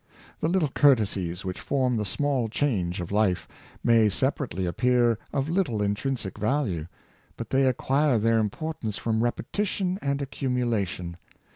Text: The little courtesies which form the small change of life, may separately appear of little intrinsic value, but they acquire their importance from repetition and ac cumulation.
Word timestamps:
The 0.39 0.47
little 0.49 0.69
courtesies 0.69 1.45
which 1.45 1.61
form 1.61 1.95
the 1.97 2.05
small 2.05 2.49
change 2.49 3.01
of 3.01 3.11
life, 3.11 3.47
may 3.83 4.09
separately 4.09 4.65
appear 4.65 5.19
of 5.31 5.47
little 5.47 5.79
intrinsic 5.79 6.39
value, 6.39 6.87
but 7.37 7.51
they 7.51 7.67
acquire 7.67 8.17
their 8.17 8.39
importance 8.39 8.97
from 8.97 9.21
repetition 9.21 9.99
and 10.01 10.19
ac 10.19 10.29
cumulation. 10.31 11.17